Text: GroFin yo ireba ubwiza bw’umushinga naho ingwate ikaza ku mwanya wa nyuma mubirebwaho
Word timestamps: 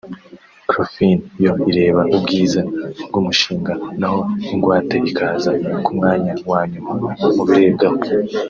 GroFin 0.69 1.17
yo 1.43 1.51
ireba 1.69 2.01
ubwiza 2.15 2.61
bw’umushinga 3.07 3.73
naho 3.99 4.19
ingwate 4.53 4.95
ikaza 5.09 5.51
ku 5.83 5.89
mwanya 5.97 6.33
wa 6.49 6.61
nyuma 6.71 6.93
mubirebwaho 7.35 8.01